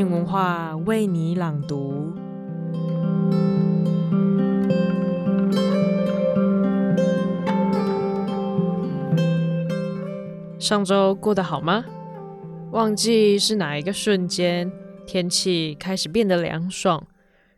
[0.00, 2.14] 静文化为你朗读。
[10.58, 11.84] 上周过得好吗？
[12.72, 14.72] 忘记是哪一个瞬间，
[15.06, 17.06] 天气开始变得凉爽，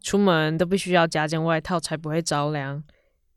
[0.00, 2.84] 出门都必须要加件外套才不会着凉。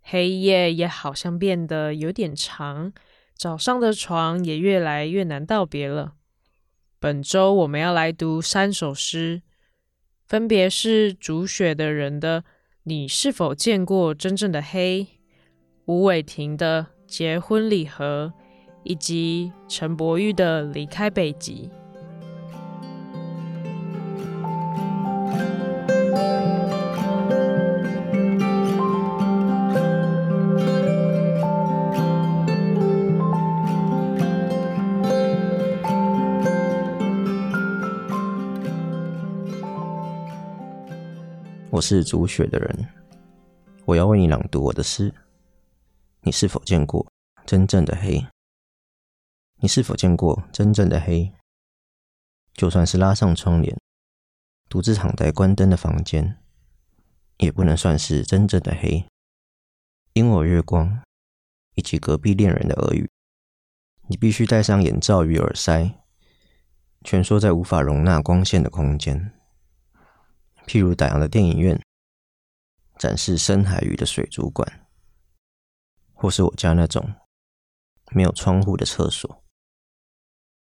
[0.04, 2.94] 黑夜也好像变得有点长，
[3.36, 6.14] 早上的床也越来越难道别了。
[7.02, 9.42] 本周我们要来读三首诗，
[10.28, 12.42] 分别是煮雪的人的
[12.84, 15.02] 《你是否见过真正的黑》，
[15.86, 18.32] 吴伟霆的《结婚礼盒》，
[18.84, 21.72] 以及陈柏宇的《离开北极》。
[41.82, 42.88] 是煮雪的人，
[43.86, 45.14] 我要为你朗读我的诗。
[46.22, 47.12] 你是否见过
[47.46, 48.26] 真正的黑？
[49.60, 51.34] 你是否见过真正的黑？
[52.54, 53.76] 就算是拉上窗帘，
[54.70, 56.38] 独自躺在关灯的房间，
[57.38, 59.06] 也不能算是真正的黑。
[60.14, 61.02] 因我月光
[61.76, 63.10] 以及隔壁恋人的耳语，
[64.08, 66.00] 你必须戴上眼罩与耳塞，
[67.04, 69.34] 蜷缩在无法容纳光线的空间。
[70.66, 71.82] 譬如打烊的电影院，
[72.98, 74.88] 展示深海鱼的水族馆，
[76.14, 77.16] 或是我家那种
[78.12, 79.44] 没有窗户的厕所。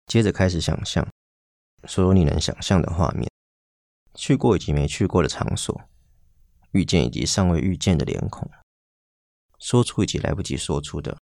[0.06, 1.06] 接着开始想象
[1.86, 3.30] 所有你能想象的画面，
[4.14, 5.82] 去过以及没去过的场所，
[6.70, 8.50] 遇见以及尚未遇见的脸孔，
[9.58, 11.18] 说出以及来不及说出的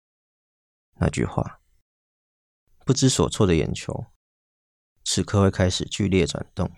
[0.96, 1.62] 那句话，
[2.86, 4.08] 不知所措的眼球，
[5.06, 6.70] 此刻会开始剧烈转动。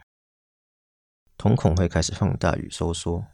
[1.38, 3.26] 瞳孔会开始放大与收缩，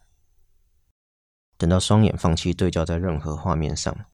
[1.57, 4.05] 等到双眼放弃对焦在任何画面上，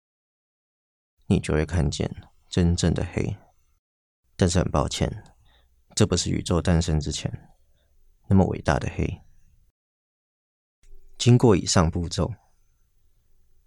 [1.28, 2.14] 你就会看见
[2.50, 3.38] 真正的黑。
[4.36, 5.24] 但是很抱歉，
[5.96, 7.50] 这不是宇宙诞生之前
[8.28, 9.22] 那么伟大的黑。
[11.18, 12.32] 经过以上步骤，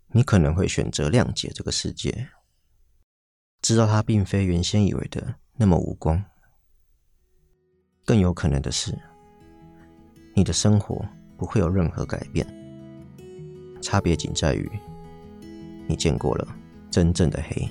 [0.08, 2.28] 你可能会选择谅解这个世界，
[3.60, 6.24] 知道它并非原先以为的那么无光。
[8.04, 9.09] 更有可能的是。
[10.40, 11.04] 你的生活
[11.36, 12.46] 不会有任何改变，
[13.82, 14.66] 差别仅在于
[15.86, 16.48] 你见过了
[16.90, 17.68] 真正的黑。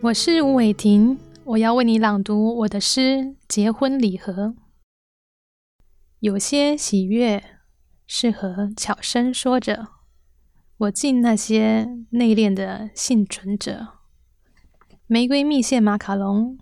[0.00, 3.00] 我是吴伟霆，我要为你朗读我的诗
[3.48, 4.32] 《结婚礼盒》。
[6.20, 7.42] 有些喜悦
[8.06, 9.93] 适合悄声说着。
[10.78, 13.88] 我敬那些内敛的幸存者。
[15.06, 16.58] 玫瑰蜜馅马卡龙，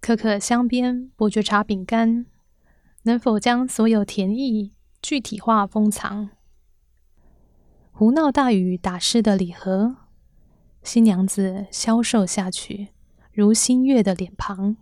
[0.00, 2.26] 可可香边伯爵茶饼干，
[3.04, 6.30] 能否将所有甜意具体化封藏？
[7.92, 9.98] 胡闹大雨打湿的礼盒，
[10.82, 12.88] 新娘子消瘦下去，
[13.32, 14.76] 如新月的脸庞。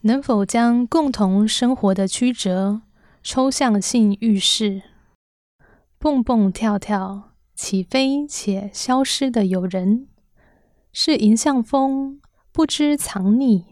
[0.00, 2.82] 能否将共同生活的曲折
[3.22, 4.82] 抽象性预示？
[5.98, 7.27] 蹦蹦跳跳。
[7.58, 10.06] 起飞且消失的友人，
[10.92, 12.20] 是迎向风，
[12.52, 13.64] 不知藏匿，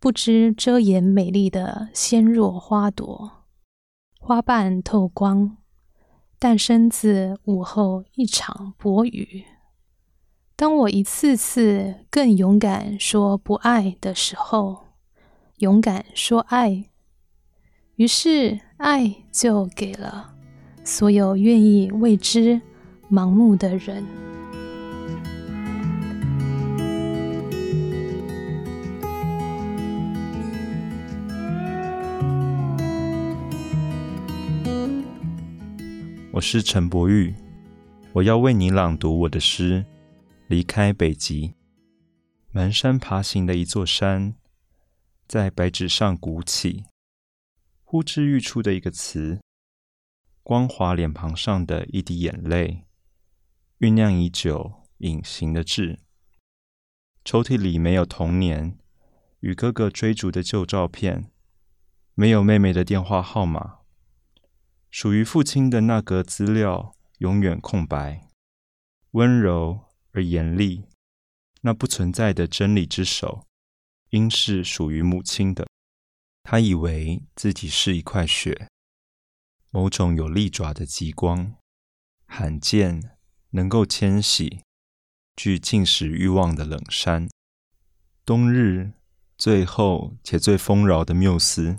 [0.00, 3.44] 不知遮掩美丽的纤弱花朵，
[4.18, 5.58] 花瓣透光，
[6.38, 9.44] 诞生自午后一场薄雨。
[10.56, 14.86] 当我一次次更勇敢说不爱的时候，
[15.58, 16.86] 勇敢说爱，
[17.96, 20.34] 于是爱就给了
[20.82, 22.62] 所有愿意为之。
[23.08, 24.04] 盲目的人。
[36.32, 37.32] 我是陈柏宇，
[38.12, 39.84] 我要为你朗读我的诗
[40.48, 41.48] 《离开北极》。
[42.52, 44.34] 蹒跚爬行的一座山，
[45.28, 46.84] 在白纸上鼓起，
[47.84, 49.40] 呼之欲出的一个词，
[50.42, 52.85] 光滑脸庞上的一滴眼泪。
[53.78, 56.00] 酝酿已久、隐形的痣。
[57.24, 58.78] 抽屉里没有童年
[59.40, 61.30] 与哥哥追逐的旧照片，
[62.14, 63.80] 没有妹妹的电话号码。
[64.90, 68.26] 属于父亲的那格资料永远空白。
[69.10, 70.86] 温柔而严厉，
[71.60, 73.46] 那不存在的真理之手，
[74.10, 75.66] 应是属于母亲的。
[76.42, 78.68] 他以为自己是一块雪，
[79.70, 81.56] 某种有利爪的极光。
[82.26, 83.15] 罕见
[83.50, 84.62] 能够迁徙、
[85.34, 87.28] 具进食欲望的冷山。
[88.24, 88.92] 冬日
[89.38, 91.78] 最后且最丰饶的缪斯，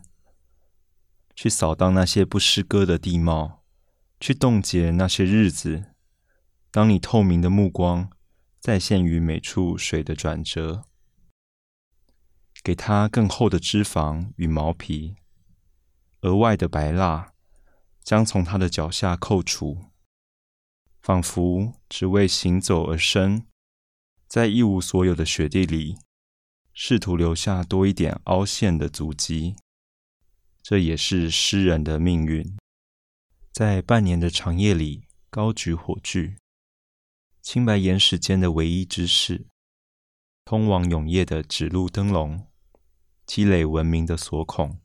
[1.35, 3.63] 去扫荡那些不诗歌的地貌，
[4.19, 5.85] 去冻结那些日子。
[6.71, 8.09] 当你透明的目光
[8.59, 10.83] 再现于每处水的转折，
[12.63, 15.15] 给它更厚的脂肪与毛皮，
[16.21, 17.33] 额外的白蜡
[18.03, 19.85] 将从它的脚下扣除，
[21.07, 23.45] 仿佛只为行走而生，
[24.27, 25.97] 在一无所有的雪地里，
[26.73, 29.55] 试图留下多一点凹陷的足迹。
[30.61, 32.57] 这也是诗人的命运，
[33.53, 36.35] 在半年的长夜里高举火炬。
[37.41, 39.47] 青白岩石间的唯一知识，
[40.43, 42.45] 通往永夜的指路灯笼，
[43.25, 44.81] 积累文明的锁孔，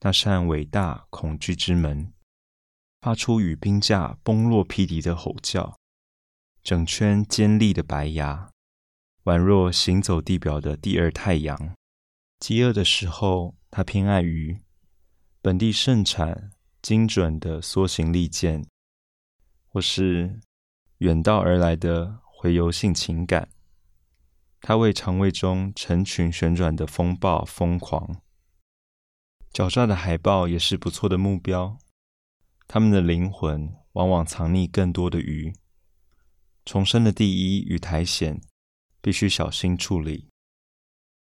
[0.00, 2.12] 那扇伟大恐惧之门，
[3.04, 5.76] 发出与冰架崩落匹敌的吼叫，
[6.62, 8.48] 整圈尖利的白牙，
[9.24, 11.74] 宛若行走地表的第二太阳。
[12.38, 14.62] 饥饿的时候，他偏爱鱼，
[15.42, 18.66] 本地盛产精准的梭形利剑，
[19.68, 20.40] 或是。
[20.98, 23.50] 远道而来的回游性情感，
[24.62, 28.22] 他为肠胃中成群旋转的风暴疯狂。
[29.52, 31.76] 狡诈的海豹也是不错的目标，
[32.66, 35.54] 他们的灵魂往往藏匿更多的鱼。
[36.64, 38.40] 重生的第一与苔藓
[39.00, 40.28] 必须小心处理。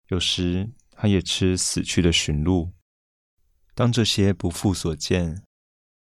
[0.07, 2.71] 有时他也吃死去的驯鹿。
[3.75, 5.43] 当这些不复所见，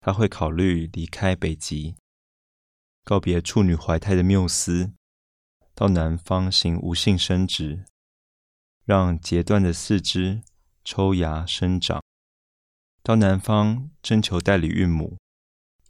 [0.00, 1.96] 他会考虑离开北极。
[3.02, 4.92] 告别处女怀胎的缪斯，
[5.74, 7.86] 到南方行无性生殖，
[8.84, 10.42] 让截断的四肢
[10.84, 12.02] 抽芽生长；
[13.08, 15.16] 到南方征求代理孕母，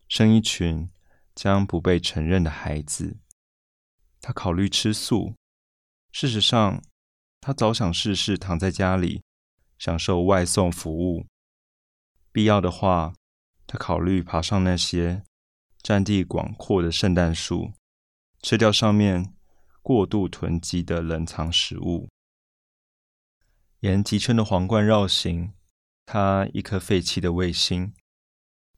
[0.06, 0.88] 生一群
[1.34, 3.16] 将不被承认的孩子。
[4.20, 5.34] 他考虑吃素，
[6.12, 6.80] 事实上，
[7.40, 9.24] 他早想试试躺在家里
[9.80, 11.26] 享受外送服务。
[12.30, 13.12] 必要的话，
[13.66, 15.24] 他考虑爬上那些。
[15.82, 17.72] 占地广阔的圣诞树，
[18.42, 19.34] 吃掉上面
[19.82, 22.08] 过度囤积的冷藏食物。
[23.80, 25.52] 沿极圈的皇冠绕行，
[26.10, 27.92] 它一颗废弃的卫星，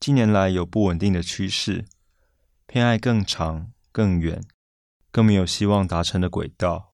[0.01, 1.87] 近年来有不稳定的趋势，
[2.67, 4.43] 偏爱更长、更远、
[5.13, 6.93] 更没有希望达成的轨道。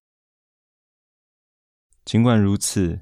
[2.05, 3.01] 尽管如此，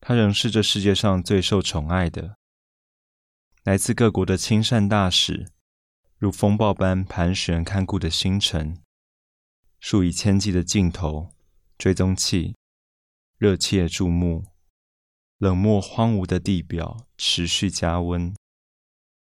[0.00, 2.38] 它仍是这世界上最受宠爱的。
[3.62, 5.52] 来自各国的亲善大使。
[6.16, 8.82] 如风暴般盘旋看顾的星辰，
[9.78, 11.34] 数以千计的镜头、
[11.76, 12.56] 追踪器，
[13.36, 14.55] 热切注目。
[15.38, 18.34] 冷漠荒芜的地表持续加温。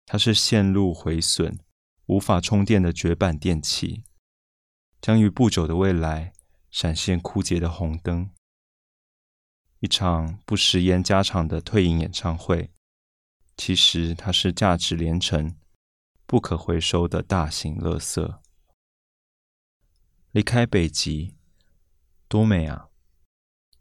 [0.06, 1.58] 它是线路毁损、
[2.06, 4.04] 无法充电的绝版电器，
[5.00, 6.32] 将于不久的未来
[6.70, 8.30] 闪现枯竭的红灯。
[9.80, 12.70] 一场不食言加厂的退隐演唱会，
[13.56, 15.56] 其实它是价值连城。
[16.24, 18.38] 不可回收的大型垃圾。
[20.30, 21.34] 离开北极，
[22.26, 22.88] 多美啊！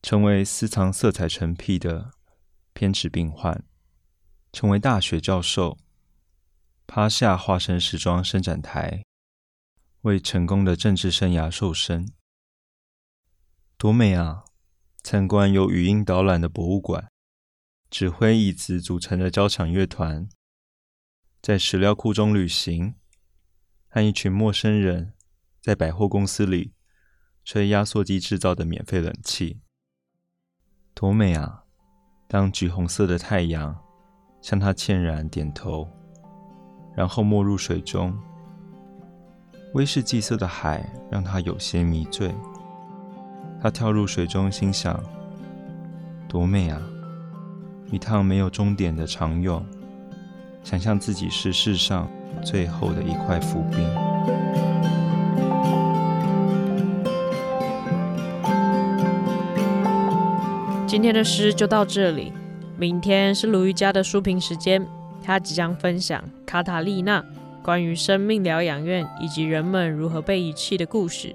[0.01, 2.11] 成为私藏色彩成癖的
[2.73, 3.63] 偏执病患，
[4.51, 5.77] 成为大学教授，
[6.87, 9.03] 趴下化身时装伸展台，
[10.01, 12.07] 为成功的政治生涯瘦身。
[13.77, 14.45] 多美啊！
[15.03, 17.09] 参观有语音导览的博物馆，
[17.89, 20.29] 指挥椅子组成的交响乐团。
[21.41, 22.93] 在史料库中旅行，
[23.87, 25.13] 和一群陌生人
[25.59, 26.73] 在百货公司里
[27.43, 29.61] 吹压缩机制造的免费冷气，
[30.93, 31.63] 多美啊！
[32.27, 33.75] 当橘红色的太阳
[34.41, 35.87] 向他歉然点头，
[36.95, 38.13] 然后没入水中，
[39.73, 42.33] 威士忌色的海让他有些迷醉。
[43.61, 44.99] 他跳入水中，心想：
[46.27, 46.81] 多美啊！
[47.91, 49.63] 一趟没有终点的长泳。
[50.63, 52.07] 想象自己是世上
[52.43, 53.79] 最后的一块浮冰。
[60.91, 62.33] 今天的诗就到这里，
[62.77, 64.85] 明天是卢瑜伽的书评时间，
[65.23, 67.23] 他即将分享卡塔利娜
[67.63, 71.33] 关于生命疗养院以及人们如何被遗弃的故事。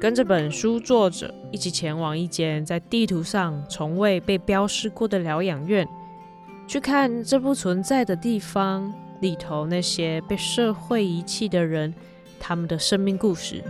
[0.00, 5.86] 跟着本书作者一起前往一间在地图上从未被标示过的疗养院。
[6.66, 11.94] 去看这不存在的地方里头那些被社会遗弃的人，
[12.40, 13.62] 他们的生命故事。